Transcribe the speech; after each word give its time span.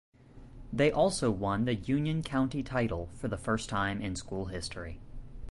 They 0.73 0.89
also 0.91 1.29
won 1.29 1.65
the 1.65 1.75
Union 1.75 2.23
County 2.23 2.63
Title 2.63 3.09
for 3.13 3.27
the 3.27 3.37
first 3.37 3.69
time 3.69 4.01
in 4.01 4.15
school 4.15 4.45
history. 4.45 4.99